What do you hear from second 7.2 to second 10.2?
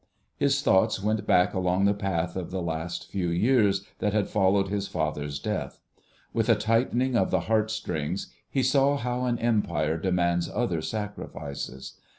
the heart strings he saw how an Empire